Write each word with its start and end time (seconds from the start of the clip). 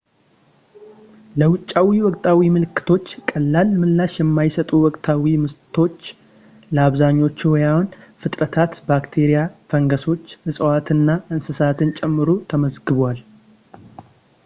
ለውጫዊ 1.39 1.89
ወቅታዊ 2.05 2.39
ምልክቶች 2.53 3.05
ቀላል 3.29 3.69
ምላሽ 3.81 4.13
የማይሰጡ 4.19 4.69
ወቅታዊ 4.85 5.27
ምቶች 5.43 5.99
ለአብዛኞቹ 6.75 7.39
ሕያዋን 7.57 7.87
ፍጥረታት 8.23 8.81
ባክቴሪያ፣ 8.89 9.41
ፈንገሶችን፣ 9.73 10.39
እፅዋትንና 10.53 11.09
እንስሳትን 11.35 11.91
ጨምሮ 11.99 12.27
ተመዝግበዋል 12.53 13.21